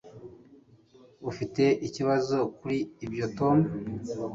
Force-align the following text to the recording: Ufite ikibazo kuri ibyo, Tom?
Ufite 1.29 1.63
ikibazo 1.87 2.37
kuri 2.57 2.77
ibyo, 3.05 3.25
Tom? 3.37 3.57